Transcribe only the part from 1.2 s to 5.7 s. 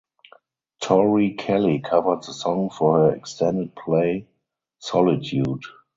Kelly covered the song for her extended play "Solitude".